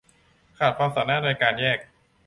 [0.57, 1.77] ขาดความสามารถในการแยก